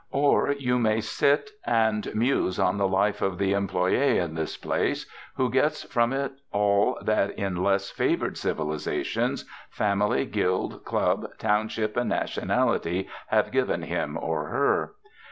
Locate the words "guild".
10.25-10.83